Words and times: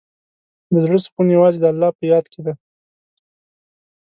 د 0.71 0.73
زړۀ 0.83 0.97
سکون 1.05 1.27
یوازې 1.35 1.59
د 1.61 1.65
الله 1.73 1.89
په 1.97 2.03
یاد 2.11 2.25
کې 2.31 2.39
دی. 2.45 2.53